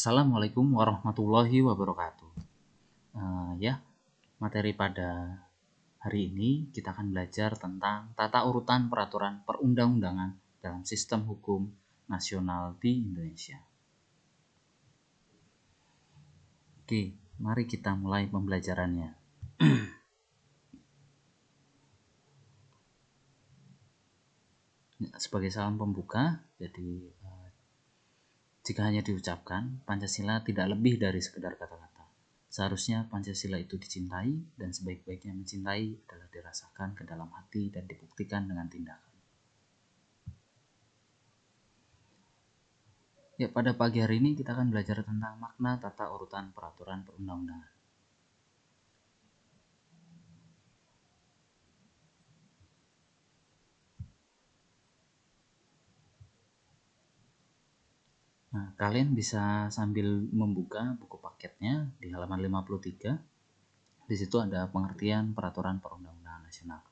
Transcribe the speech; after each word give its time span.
Assalamualaikum 0.00 0.80
warahmatullahi 0.80 1.60
wabarakatuh. 1.60 2.32
Uh, 3.20 3.52
ya, 3.60 3.84
materi 4.40 4.72
pada 4.72 5.44
hari 6.00 6.32
ini 6.32 6.72
kita 6.72 6.96
akan 6.96 7.12
belajar 7.12 7.52
tentang 7.60 8.08
tata 8.16 8.48
urutan 8.48 8.88
peraturan 8.88 9.44
perundang-undangan 9.44 10.40
dalam 10.64 10.88
sistem 10.88 11.28
hukum 11.28 11.68
nasional 12.08 12.80
di 12.80 13.12
Indonesia. 13.12 13.60
Oke, 16.80 17.12
mari 17.36 17.68
kita 17.68 17.92
mulai 17.92 18.24
pembelajarannya. 18.24 19.12
Sebagai 25.20 25.52
salam 25.52 25.76
pembuka, 25.76 26.40
jadi 26.56 27.04
jika 28.60 28.84
hanya 28.84 29.00
diucapkan, 29.00 29.80
Pancasila 29.88 30.44
tidak 30.44 30.76
lebih 30.76 31.00
dari 31.00 31.24
sekedar 31.24 31.56
kata-kata. 31.56 32.04
Seharusnya 32.52 33.08
Pancasila 33.08 33.56
itu 33.56 33.80
dicintai 33.80 34.36
dan 34.60 34.76
sebaik-baiknya 34.76 35.32
mencintai 35.32 36.04
adalah 36.04 36.28
dirasakan 36.28 36.92
ke 36.92 37.08
dalam 37.08 37.32
hati 37.32 37.72
dan 37.72 37.88
dibuktikan 37.88 38.44
dengan 38.44 38.68
tindakan. 38.68 39.08
Ya, 43.40 43.48
pada 43.48 43.72
pagi 43.72 44.04
hari 44.04 44.20
ini 44.20 44.36
kita 44.36 44.52
akan 44.52 44.68
belajar 44.68 45.00
tentang 45.00 45.40
makna 45.40 45.80
tata 45.80 46.12
urutan 46.12 46.52
peraturan 46.52 47.08
perundang-undangan. 47.08 47.79
Nah, 58.50 58.74
kalian 58.74 59.14
bisa 59.14 59.70
sambil 59.70 60.26
membuka 60.34 60.98
buku 60.98 61.22
paketnya 61.22 61.86
di 62.02 62.10
halaman 62.10 62.42
53. 62.42 63.14
Di 64.10 64.16
situ 64.18 64.42
ada 64.42 64.66
pengertian 64.66 65.30
peraturan 65.38 65.78
perundang-undangan 65.78 66.42
nasional. 66.42 66.82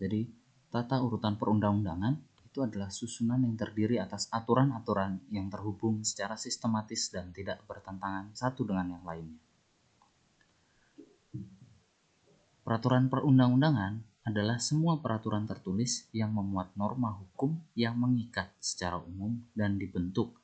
Jadi, 0.00 0.24
tata 0.72 0.96
urutan 1.04 1.36
perundang-undangan 1.36 2.16
itu 2.48 2.64
adalah 2.64 2.88
susunan 2.88 3.36
yang 3.44 3.60
terdiri 3.60 4.00
atas 4.00 4.32
aturan-aturan 4.32 5.20
yang 5.28 5.52
terhubung 5.52 6.00
secara 6.00 6.40
sistematis 6.40 7.12
dan 7.12 7.28
tidak 7.28 7.60
bertentangan 7.68 8.32
satu 8.32 8.64
dengan 8.64 8.96
yang 8.96 9.04
lainnya. 9.04 9.40
Peraturan 12.64 13.12
perundang-undangan 13.12 14.00
adalah 14.24 14.56
semua 14.56 14.96
peraturan 15.04 15.44
tertulis 15.44 16.08
yang 16.16 16.32
memuat 16.32 16.72
norma 16.72 17.12
hukum 17.12 17.60
yang 17.76 18.00
mengikat 18.00 18.48
secara 18.64 18.96
umum 18.96 19.38
dan 19.52 19.76
dibentuk 19.76 20.34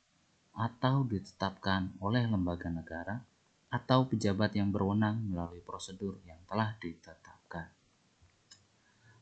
atau 0.53 1.01
ditetapkan 1.05 1.97
oleh 1.97 2.29
lembaga 2.29 2.69
negara 2.69 3.25
atau 3.73 4.05
pejabat 4.05 4.53
yang 4.53 4.69
berwenang 4.69 5.33
melalui 5.33 5.57
prosedur 5.65 6.21
yang 6.29 6.37
telah 6.45 6.77
ditetapkan. 6.77 7.73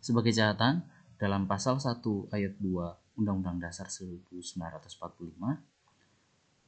Sebagai 0.03 0.35
catatan, 0.35 0.83
dalam 1.15 1.47
pasal 1.47 1.79
1 1.79 2.03
ayat 2.35 2.57
2 2.59 3.21
Undang-Undang 3.21 3.61
Dasar 3.61 3.87
1945 3.87 4.57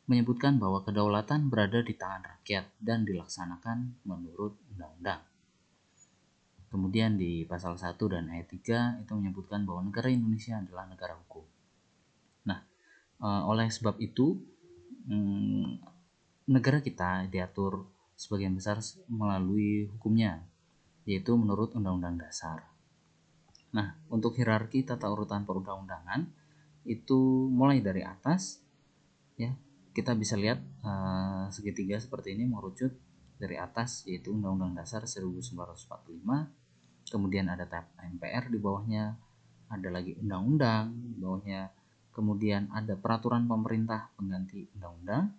menyebutkan 0.06 0.62
bahwa 0.62 0.86
kedaulatan 0.86 1.50
berada 1.50 1.82
di 1.82 1.96
tangan 1.96 2.24
rakyat 2.38 2.70
dan 2.78 3.08
dilaksanakan 3.08 4.04
menurut 4.06 4.54
undang-undang. 4.76 5.26
Kemudian 6.70 7.18
di 7.18 7.50
pasal 7.50 7.82
1 7.82 7.98
dan 8.12 8.30
ayat 8.30 8.46
3 8.46 9.02
itu 9.02 9.12
menyebutkan 9.18 9.66
bahwa 9.66 9.90
negara 9.90 10.14
Indonesia 10.14 10.60
adalah 10.60 10.86
negara 10.86 11.18
hukum. 11.18 11.46
Nah, 12.46 12.62
eh, 13.24 13.42
oleh 13.50 13.68
sebab 13.74 13.98
itu 13.98 14.53
hmm, 15.08 15.82
negara 16.50 16.84
kita 16.84 17.28
diatur 17.32 17.88
sebagian 18.14 18.56
besar 18.56 18.80
melalui 19.10 19.90
hukumnya, 19.90 20.44
yaitu 21.04 21.36
menurut 21.36 21.76
Undang-Undang 21.76 22.24
Dasar. 22.24 22.68
Nah, 23.74 23.98
untuk 24.08 24.38
hierarki 24.38 24.86
tata 24.86 25.10
urutan 25.10 25.44
perundang-undangan 25.50 26.30
itu 26.86 27.50
mulai 27.50 27.82
dari 27.82 28.06
atas, 28.06 28.62
ya 29.40 29.50
kita 29.94 30.14
bisa 30.14 30.38
lihat 30.38 30.62
uh, 30.86 31.50
segitiga 31.50 31.98
seperti 31.98 32.38
ini 32.38 32.46
merucut 32.46 32.94
dari 33.42 33.58
atas 33.58 34.06
yaitu 34.06 34.32
Undang-Undang 34.32 34.78
Dasar 34.78 35.04
1945, 35.10 35.58
kemudian 37.10 37.50
ada 37.50 37.66
tab 37.66 37.90
MPR 37.98 38.54
di 38.54 38.60
bawahnya, 38.62 39.18
ada 39.74 39.90
lagi 39.90 40.14
undang-undang, 40.22 40.94
di 40.94 41.18
bawahnya 41.18 41.83
kemudian 42.14 42.70
ada 42.70 42.94
peraturan 42.94 43.50
pemerintah 43.50 44.14
pengganti 44.16 44.70
undang-undang, 44.78 45.34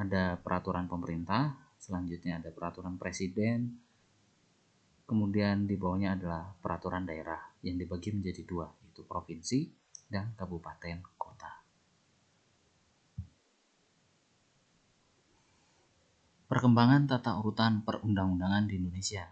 ada 0.00 0.40
peraturan 0.40 0.88
pemerintah, 0.88 1.54
selanjutnya 1.76 2.40
ada 2.40 2.50
peraturan 2.50 2.96
presiden, 2.96 3.76
kemudian 5.04 5.68
di 5.68 5.76
bawahnya 5.76 6.16
adalah 6.16 6.52
peraturan 6.58 7.04
daerah 7.04 7.38
yang 7.60 7.76
dibagi 7.76 8.16
menjadi 8.16 8.42
dua, 8.48 8.66
yaitu 8.84 9.04
provinsi 9.04 9.68
dan 10.08 10.32
kabupaten 10.34 11.04
kota. 11.20 11.52
Perkembangan 16.48 17.04
tata 17.04 17.36
urutan 17.36 17.84
perundang-undangan 17.84 18.64
di 18.64 18.80
Indonesia. 18.80 19.28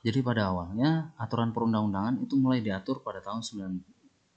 Jadi 0.00 0.24
pada 0.24 0.48
awalnya 0.54 1.12
aturan 1.20 1.52
perundang-undangan 1.52 2.22
itu 2.24 2.38
mulai 2.38 2.64
diatur 2.64 3.04
pada 3.04 3.20
tahun 3.20 3.44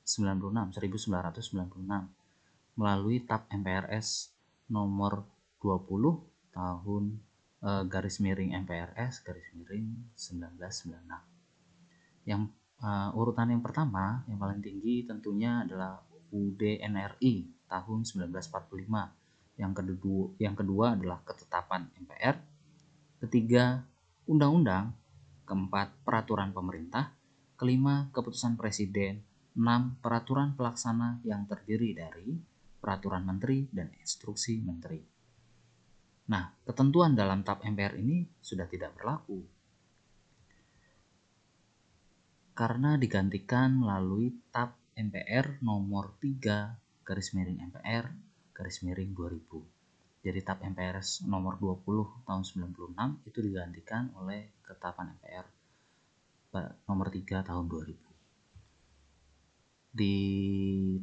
96 0.04 0.78
1996 0.78 2.78
melalui 2.78 3.24
TAP 3.24 3.48
MPRS 3.52 4.30
nomor 4.70 5.24
20 5.64 6.54
tahun 6.54 7.04
e, 7.64 7.70
garis 7.88 8.20
miring 8.20 8.52
MPRS 8.68 9.24
garis 9.24 9.48
miring 9.56 9.96
1996 10.16 12.30
yang 12.30 12.52
e, 12.80 12.90
urutan 13.16 13.50
yang 13.50 13.64
pertama 13.64 14.24
yang 14.28 14.38
paling 14.38 14.60
tinggi 14.60 15.08
tentunya 15.08 15.64
adalah 15.64 16.04
UDNRI 16.34 17.36
tahun 17.70 18.04
1945 18.04 19.62
yang 19.62 19.72
kedua 19.72 20.34
yang 20.42 20.58
kedua 20.58 20.98
adalah 20.98 21.22
ketetapan 21.24 21.88
MPR 22.04 22.36
ketiga 23.24 23.88
undang-undang. 24.28 24.96
Keempat 25.44 25.92
peraturan 26.08 26.56
pemerintah. 26.56 27.12
Kelima 27.60 28.08
keputusan 28.12 28.56
presiden 28.56 29.24
6. 29.54 30.02
Peraturan 30.02 30.58
pelaksana 30.58 31.22
yang 31.22 31.46
terdiri 31.46 31.94
dari 31.94 32.34
peraturan 32.82 33.24
menteri 33.24 33.70
dan 33.70 33.94
instruksi 34.02 34.60
menteri. 34.66 35.00
Nah, 36.24 36.50
ketentuan 36.66 37.14
dalam 37.14 37.46
TAP 37.46 37.62
MPR 37.64 38.00
ini 38.00 38.26
sudah 38.42 38.66
tidak 38.66 38.98
berlaku 38.98 39.44
karena 42.54 43.02
digantikan 43.02 43.74
melalui 43.74 44.30
TAP 44.54 44.78
MPR 44.94 45.58
nomor 45.66 46.14
3 46.22 47.02
garis 47.02 47.34
miring 47.34 47.60
MPR 47.74 48.06
garis 48.54 48.86
miring 48.86 49.12
2000. 49.18 50.22
Jadi 50.24 50.40
TAP 50.46 50.60
MPR 50.62 51.02
nomor 51.28 51.58
20 51.58 52.30
tahun 52.30 52.44
96 52.46 53.28
itu 53.28 53.40
digantikan 53.42 54.14
oleh 54.22 54.54
ketetapan 54.62 55.18
MPR 55.18 55.46
nomor 56.86 57.10
3 57.10 57.42
tahun 57.42 57.66
2000 57.66 58.13
di 59.94 60.16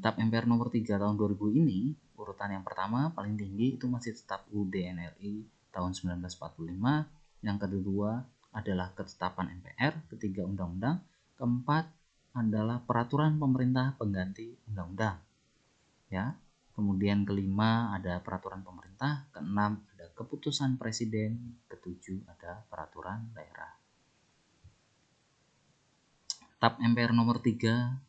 TAP 0.02 0.18
MPR 0.18 0.50
nomor 0.50 0.66
3 0.66 0.98
tahun 0.98 1.14
2000 1.14 1.62
ini, 1.62 1.94
urutan 2.18 2.50
yang 2.50 2.66
pertama 2.66 3.14
paling 3.14 3.38
tinggi 3.38 3.78
itu 3.78 3.86
masih 3.86 4.18
tetap 4.18 4.42
UDNRI 4.50 5.46
tahun 5.70 5.94
1945, 5.94 7.46
yang 7.46 7.58
kedua 7.62 8.26
adalah 8.50 8.90
ketetapan 8.98 9.62
MPR, 9.62 9.94
ketiga 10.10 10.42
undang-undang, 10.42 10.98
keempat 11.38 11.86
adalah 12.34 12.82
peraturan 12.82 13.38
pemerintah 13.38 13.94
pengganti 13.94 14.58
undang-undang. 14.70 15.22
Ya. 16.10 16.34
Kemudian 16.70 17.28
kelima 17.28 17.92
ada 17.92 18.24
peraturan 18.24 18.64
pemerintah, 18.64 19.28
keenam 19.36 19.84
ada 19.94 20.08
keputusan 20.16 20.80
presiden, 20.80 21.60
ketujuh 21.68 22.24
ada 22.24 22.64
peraturan 22.72 23.30
daerah. 23.36 23.76
TAP 26.60 26.76
MPR 26.76 27.16
nomor 27.16 27.40
3 27.40 27.56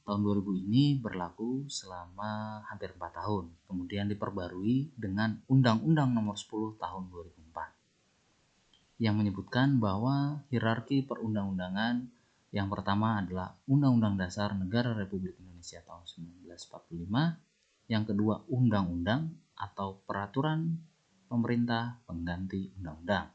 tahun 0.03 0.19
2000 0.27 0.67
ini 0.67 0.99
berlaku 0.99 1.71
selama 1.71 2.59
hampir 2.67 2.91
4 2.91 2.99
tahun, 2.99 3.47
kemudian 3.63 4.11
diperbarui 4.11 4.91
dengan 4.99 5.39
Undang-Undang 5.47 6.11
nomor 6.11 6.35
10 6.35 6.75
tahun 6.75 7.07
2004 7.15 8.99
yang 8.99 9.15
menyebutkan 9.15 9.79
bahwa 9.79 10.43
hierarki 10.51 10.99
perundang-undangan 10.99 12.11
yang 12.51 12.67
pertama 12.67 13.23
adalah 13.23 13.55
Undang-Undang 13.71 14.19
Dasar 14.19 14.51
Negara 14.51 14.99
Republik 14.99 15.39
Indonesia 15.39 15.79
tahun 15.87 16.03
1945, 16.43 17.87
yang 17.87 18.03
kedua 18.03 18.43
Undang-Undang 18.51 19.31
atau 19.55 20.03
Peraturan 20.03 20.75
Pemerintah 21.31 22.03
Pengganti 22.03 22.75
Undang-Undang. 22.83 23.31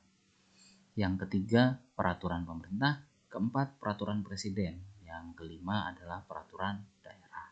Yang 0.92 1.24
ketiga, 1.24 1.80
Peraturan 1.96 2.44
Pemerintah, 2.44 3.00
keempat, 3.32 3.80
Peraturan 3.80 4.20
Presiden 4.20 4.95
yang 5.16 5.32
kelima 5.32 5.88
adalah 5.88 6.20
peraturan 6.20 6.84
daerah. 7.00 7.48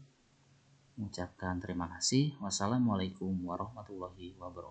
mengucapkan 0.99 1.55
terima 1.63 1.87
kasih. 1.87 2.35
Wassalamualaikum 2.43 3.31
warahmatullahi 3.47 4.35
wabarakatuh. 4.35 4.67